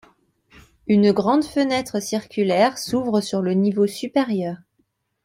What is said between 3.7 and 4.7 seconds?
supérieur.